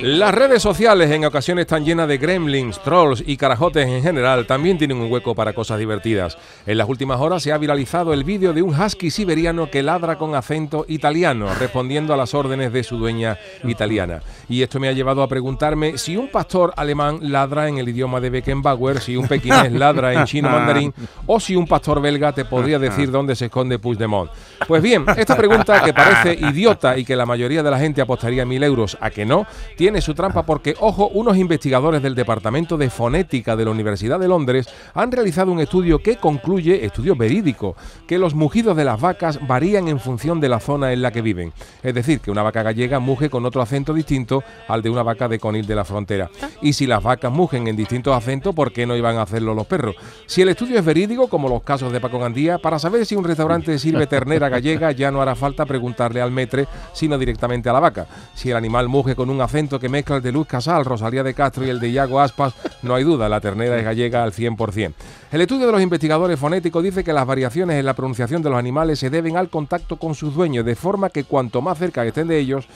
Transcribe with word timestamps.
Las 0.00 0.34
redes 0.34 0.62
sociales 0.62 1.10
en 1.10 1.24
ocasiones 1.24 1.62
están 1.62 1.84
llenas 1.84 2.08
de 2.08 2.16
gremlins, 2.16 2.80
trolls 2.82 3.22
y 3.26 3.36
carajotes 3.36 3.86
en 3.86 4.02
general 4.02 4.46
también 4.46 4.78
tienen 4.78 4.96
un 4.96 5.12
hueco 5.12 5.34
para 5.34 5.52
cosas 5.52 5.78
divertidas. 5.78 6.38
En 6.66 6.78
las 6.78 6.88
últimas 6.88 7.20
horas 7.20 7.42
se 7.42 7.52
ha 7.52 7.58
viralizado 7.58 8.14
el 8.14 8.24
vídeo 8.24 8.54
de 8.54 8.62
un 8.62 8.74
husky 8.74 9.10
siberiano 9.10 9.70
que 9.70 9.82
ladra 9.82 10.16
con 10.16 10.34
acento 10.34 10.86
italiano, 10.88 11.48
respondiendo 11.58 12.14
a 12.14 12.16
las 12.16 12.32
órdenes 12.32 12.72
de 12.72 12.82
su 12.82 12.96
dueña 12.96 13.38
italiana. 13.64 14.22
Y 14.48 14.62
esto 14.62 14.80
me 14.80 14.88
ha 14.88 14.92
llevado 14.92 15.22
a 15.22 15.28
preguntarme 15.28 15.98
si 15.98 16.16
un 16.16 16.28
pastor 16.28 16.72
alemán 16.76 17.18
ladra 17.20 17.68
en 17.68 17.78
el 17.78 17.88
idioma 17.88 18.20
de 18.20 18.30
Beckenbauer, 18.30 18.98
si 18.98 19.16
un 19.16 19.28
pequinés 19.28 19.72
ladra 19.72 20.14
en 20.14 20.24
chino 20.24 20.48
mandarín 20.48 20.94
o 21.26 21.38
si 21.38 21.54
un 21.54 21.66
pastor 21.66 22.00
belga 22.00 22.32
te 22.32 22.46
podría 22.46 22.78
decir 22.78 23.10
dónde 23.12 23.36
se 23.36 23.44
esconde 23.46 23.78
Puigdemont. 23.78 24.30
Pues 24.66 24.82
bien, 24.82 25.04
esta 25.16 25.36
pregunta 25.36 25.82
que 25.84 25.92
parece 25.92 26.32
idiota 26.46 26.96
y 26.96 27.04
que 27.04 27.14
la 27.14 27.26
mayoría 27.26 27.62
de 27.62 27.70
la 27.70 27.78
gente 27.78 28.00
apostaría 28.00 28.46
mil 28.46 28.62
euros 28.62 28.96
a 29.00 29.10
que 29.10 29.26
no, 29.26 29.46
tiene 29.82 30.00
su 30.00 30.14
trampa 30.14 30.46
porque, 30.46 30.76
ojo, 30.78 31.08
unos 31.08 31.36
investigadores 31.36 32.00
del 32.04 32.14
Departamento 32.14 32.76
de 32.76 32.88
Fonética 32.88 33.56
de 33.56 33.64
la 33.64 33.72
Universidad 33.72 34.20
de 34.20 34.28
Londres 34.28 34.68
han 34.94 35.10
realizado 35.10 35.50
un 35.50 35.58
estudio 35.58 35.98
que 35.98 36.18
concluye, 36.18 36.86
estudio 36.86 37.16
verídico, 37.16 37.74
que 38.06 38.16
los 38.16 38.32
mugidos 38.32 38.76
de 38.76 38.84
las 38.84 39.00
vacas 39.00 39.44
varían 39.44 39.88
en 39.88 39.98
función 39.98 40.38
de 40.38 40.48
la 40.48 40.60
zona 40.60 40.92
en 40.92 41.02
la 41.02 41.10
que 41.10 41.20
viven. 41.20 41.52
Es 41.82 41.94
decir, 41.94 42.20
que 42.20 42.30
una 42.30 42.44
vaca 42.44 42.62
gallega 42.62 43.00
muge 43.00 43.28
con 43.28 43.44
otro 43.44 43.60
acento 43.60 43.92
distinto 43.92 44.44
al 44.68 44.82
de 44.82 44.90
una 44.90 45.02
vaca 45.02 45.26
de 45.26 45.40
Conil 45.40 45.66
de 45.66 45.74
la 45.74 45.84
frontera. 45.84 46.30
Y 46.60 46.74
si 46.74 46.86
las 46.86 47.02
vacas 47.02 47.32
mugen 47.32 47.66
en 47.66 47.74
distintos 47.74 48.16
acentos, 48.16 48.54
¿por 48.54 48.72
qué 48.72 48.86
no 48.86 48.96
iban 48.96 49.16
a 49.16 49.22
hacerlo 49.22 49.52
los 49.52 49.66
perros? 49.66 49.96
Si 50.26 50.42
el 50.42 50.50
estudio 50.50 50.78
es 50.78 50.84
verídico, 50.84 51.26
como 51.26 51.48
los 51.48 51.64
casos 51.64 51.92
de 51.92 52.00
Paco 52.00 52.20
Gandía, 52.20 52.58
para 52.58 52.78
saber 52.78 53.04
si 53.04 53.16
un 53.16 53.24
restaurante 53.24 53.76
sirve 53.80 54.06
ternera 54.06 54.48
gallega 54.48 54.92
ya 54.92 55.10
no 55.10 55.20
hará 55.20 55.34
falta 55.34 55.66
preguntarle 55.66 56.20
al 56.20 56.30
metre, 56.30 56.68
sino 56.92 57.18
directamente 57.18 57.68
a 57.68 57.72
la 57.72 57.80
vaca. 57.80 58.06
Si 58.36 58.48
el 58.48 58.56
animal 58.56 58.88
muge 58.88 59.16
con 59.16 59.28
un 59.28 59.40
acento 59.40 59.71
que 59.78 59.88
mezcla 59.88 60.16
el 60.16 60.22
de 60.22 60.32
Luz 60.32 60.46
Casal, 60.46 60.84
Rosalía 60.84 61.22
de 61.22 61.34
Castro 61.34 61.64
y 61.64 61.70
el 61.70 61.80
de 61.80 61.90
Iago 61.90 62.20
Aspas, 62.20 62.54
no 62.82 62.94
hay 62.94 63.04
duda, 63.04 63.28
la 63.28 63.40
ternera 63.40 63.78
es 63.78 63.84
gallega 63.84 64.22
al 64.22 64.32
100%. 64.32 64.92
El 65.30 65.40
estudio 65.40 65.66
de 65.66 65.72
los 65.72 65.82
investigadores 65.82 66.38
fonéticos 66.38 66.82
dice 66.82 67.04
que 67.04 67.12
las 67.12 67.26
variaciones 67.26 67.78
en 67.78 67.86
la 67.86 67.94
pronunciación 67.94 68.42
de 68.42 68.50
los 68.50 68.58
animales 68.58 68.98
se 68.98 69.10
deben 69.10 69.36
al 69.36 69.48
contacto 69.48 69.96
con 69.96 70.14
sus 70.14 70.34
dueños, 70.34 70.64
de 70.64 70.76
forma 70.76 71.10
que 71.10 71.24
cuanto 71.24 71.60
más 71.62 71.78
cerca 71.78 72.04
estén 72.04 72.28
de 72.28 72.38
ellos, 72.38 72.66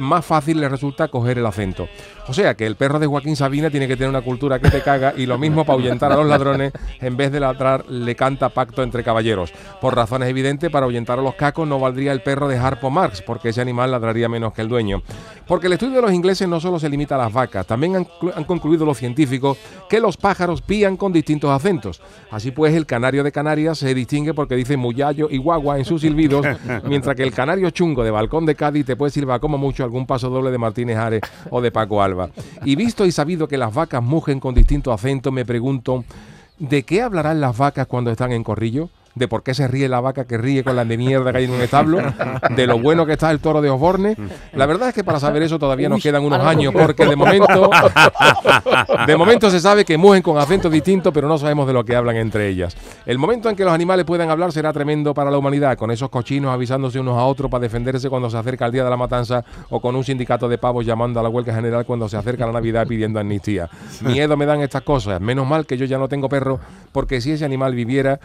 más 0.00 0.24
fácil 0.24 0.60
les 0.60 0.70
resulta 0.70 1.08
coger 1.08 1.38
el 1.38 1.46
acento. 1.46 1.88
O 2.28 2.32
sea 2.32 2.54
que 2.54 2.66
el 2.66 2.76
perro 2.76 2.98
de 2.98 3.06
Joaquín 3.06 3.36
Sabina 3.36 3.70
tiene 3.70 3.88
que 3.88 3.96
tener 3.96 4.08
una 4.08 4.22
cultura 4.22 4.58
que 4.58 4.70
te 4.70 4.82
caga 4.82 5.14
y 5.16 5.26
lo 5.26 5.38
mismo 5.38 5.64
para 5.64 5.76
ahuyentar 5.76 6.12
a 6.12 6.16
los 6.16 6.26
ladrones, 6.26 6.72
en 7.00 7.16
vez 7.16 7.32
de 7.32 7.40
ladrar, 7.40 7.88
le 7.88 8.14
canta 8.14 8.50
pacto 8.50 8.82
entre 8.82 9.02
caballeros. 9.02 9.52
Por 9.80 9.96
razones 9.96 10.28
evidentes, 10.28 10.70
para 10.70 10.86
ahuyentar 10.86 11.18
a 11.18 11.22
los 11.22 11.34
cacos 11.34 11.66
no 11.66 11.78
valdría 11.78 12.12
el 12.12 12.22
perro 12.22 12.48
de 12.48 12.56
Harpo 12.56 12.90
Marx, 12.90 13.22
porque 13.22 13.48
ese 13.48 13.60
animal 13.60 13.90
ladraría 13.90 14.28
menos 14.28 14.52
que 14.52 14.62
el 14.62 14.68
dueño. 14.68 15.02
Porque 15.46 15.66
el 15.66 15.72
estudio 15.74 15.96
de 15.96 16.02
los 16.02 16.12
ingleses 16.12 16.48
no 16.48 16.60
solo 16.60 16.78
se 16.78 16.88
limita 16.88 17.16
a 17.16 17.18
las 17.18 17.32
vacas, 17.32 17.66
también 17.66 17.96
han, 17.96 18.44
concluido 18.44 18.86
los 18.86 18.98
científicos 18.98 19.58
que 19.88 20.00
los 20.00 20.16
pájaros 20.16 20.62
pían 20.62 20.96
con 20.96 21.12
distintos 21.12 21.50
acentos. 21.50 22.00
Así 22.30 22.50
pues, 22.52 22.74
el 22.74 22.86
canario 22.86 23.24
de 23.24 23.32
Canarias 23.32 23.78
se 23.78 23.92
distingue 23.94 24.34
porque 24.34 24.54
dice 24.54 24.76
muyayo 24.76 25.28
y 25.30 25.38
guagua 25.38 25.78
en 25.78 25.84
sus 25.84 26.02
silbidos, 26.02 26.46
mientras 26.84 27.16
que 27.16 27.24
el 27.24 27.32
canario 27.32 27.70
chungo 27.70 28.04
de 28.04 28.10
Balcón 28.10 28.46
de 28.46 28.54
Cádiz 28.54 28.86
te 28.86 28.96
puede 28.96 29.10
silbar 29.10 29.40
como 29.40 29.58
mucho 29.58 29.82
algún 29.90 30.06
paso 30.06 30.30
doble 30.30 30.52
de 30.52 30.58
Martínez 30.58 30.96
Ares 30.96 31.22
o 31.50 31.60
de 31.60 31.72
Paco 31.72 32.00
Alba. 32.00 32.30
Y 32.64 32.76
visto 32.76 33.04
y 33.04 33.12
sabido 33.12 33.48
que 33.48 33.58
las 33.58 33.74
vacas 33.74 34.02
mugen 34.02 34.38
con 34.38 34.54
distintos 34.54 34.94
acentos, 34.94 35.32
me 35.32 35.44
pregunto, 35.44 36.04
¿de 36.60 36.84
qué 36.84 37.02
hablarán 37.02 37.40
las 37.40 37.58
vacas 37.58 37.88
cuando 37.88 38.12
están 38.12 38.30
en 38.30 38.44
corrillo? 38.44 38.88
De 39.14 39.28
por 39.28 39.42
qué 39.42 39.54
se 39.54 39.66
ríe 39.66 39.88
la 39.88 40.00
vaca 40.00 40.24
que 40.24 40.38
ríe 40.38 40.62
con 40.62 40.76
la 40.76 40.84
de 40.84 40.96
mierda 40.96 41.32
que 41.32 41.38
hay 41.38 41.44
en 41.44 41.50
un 41.50 41.60
establo, 41.60 41.98
de 42.50 42.66
lo 42.66 42.78
bueno 42.78 43.06
que 43.06 43.12
está 43.12 43.30
el 43.30 43.40
toro 43.40 43.60
de 43.60 43.70
Osborne. 43.70 44.16
La 44.52 44.66
verdad 44.66 44.88
es 44.88 44.94
que 44.94 45.04
para 45.04 45.20
saber 45.20 45.42
eso 45.42 45.58
todavía 45.58 45.88
nos 45.88 46.02
quedan 46.02 46.24
unos 46.24 46.40
años, 46.40 46.72
porque 46.72 47.04
de 47.06 47.16
momento, 47.16 47.70
de 49.06 49.16
momento 49.16 49.50
se 49.50 49.60
sabe 49.60 49.84
que 49.84 49.98
mugen 49.98 50.22
con 50.22 50.38
acentos 50.38 50.70
distintos, 50.70 51.12
pero 51.12 51.28
no 51.28 51.38
sabemos 51.38 51.66
de 51.66 51.72
lo 51.72 51.84
que 51.84 51.96
hablan 51.96 52.16
entre 52.16 52.48
ellas. 52.48 52.76
El 53.06 53.18
momento 53.18 53.48
en 53.48 53.56
que 53.56 53.64
los 53.64 53.72
animales 53.72 54.04
puedan 54.04 54.30
hablar 54.30 54.52
será 54.52 54.72
tremendo 54.72 55.14
para 55.14 55.30
la 55.30 55.38
humanidad, 55.38 55.76
con 55.76 55.90
esos 55.90 56.08
cochinos 56.08 56.52
avisándose 56.52 57.00
unos 57.00 57.18
a 57.18 57.24
otros 57.24 57.50
para 57.50 57.62
defenderse 57.62 58.08
cuando 58.08 58.30
se 58.30 58.36
acerca 58.36 58.66
el 58.66 58.72
día 58.72 58.84
de 58.84 58.90
la 58.90 58.96
matanza, 58.96 59.44
o 59.70 59.80
con 59.80 59.96
un 59.96 60.04
sindicato 60.04 60.48
de 60.48 60.58
pavos 60.58 60.86
llamando 60.86 61.20
a 61.20 61.22
la 61.22 61.28
huelga 61.28 61.54
general 61.54 61.84
cuando 61.84 62.08
se 62.08 62.16
acerca 62.16 62.46
la 62.46 62.52
Navidad 62.52 62.86
pidiendo 62.86 63.18
amnistía. 63.18 63.68
Miedo 64.02 64.36
me 64.36 64.46
dan 64.46 64.60
estas 64.60 64.82
cosas. 64.82 65.20
Menos 65.20 65.46
mal 65.46 65.66
que 65.66 65.76
yo 65.76 65.84
ya 65.84 65.98
no 65.98 66.08
tengo 66.08 66.28
perro, 66.28 66.60
porque 66.92 67.20
si 67.20 67.32
ese 67.32 67.44
animal 67.44 67.74
viviera 67.74 68.20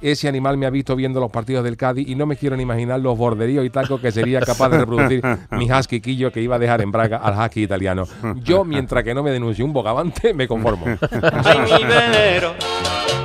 ese 0.00 0.28
animal 0.28 0.56
me 0.56 0.66
ha 0.66 0.70
visto 0.70 0.96
viendo 0.96 1.20
los 1.20 1.30
partidos 1.30 1.64
del 1.64 1.76
Cádiz 1.76 2.08
y 2.08 2.14
no 2.14 2.26
me 2.26 2.36
quiero 2.36 2.56
ni 2.56 2.62
imaginar 2.62 3.00
los 3.00 3.16
borderíos 3.16 3.64
y 3.64 3.70
tacos 3.70 4.00
que 4.00 4.10
sería 4.12 4.40
capaz 4.40 4.68
de 4.70 4.78
reproducir 4.78 5.22
mi 5.50 5.70
husky 5.70 6.00
quillo 6.00 6.32
que 6.32 6.40
iba 6.40 6.56
a 6.56 6.58
dejar 6.58 6.80
en 6.82 6.90
Braga 6.90 7.18
al 7.18 7.38
husky 7.38 7.62
italiano. 7.64 8.06
Yo, 8.42 8.64
mientras 8.64 9.04
que 9.04 9.14
no 9.14 9.22
me 9.22 9.30
denuncie 9.30 9.64
un 9.64 9.72
bogavante, 9.72 10.32
me 10.34 10.46
conformo. 10.48 10.86
Ay, 11.44 11.58
mi 11.60 11.84
velero, 11.84 12.54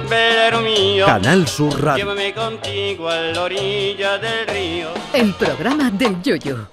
velero 0.10 0.62
mío, 0.62 1.06
Canal 1.06 1.48
Sur 1.48 1.82
Radio. 1.82 2.06
llévame 2.06 2.34
contigo 2.34 3.10
a 3.10 3.16
la 3.18 3.42
orilla 3.44 4.18
del 4.18 4.48
río. 4.48 4.90
El 5.14 5.34
programa 5.34 5.90
del 5.92 6.22
Yoyo. 6.22 6.68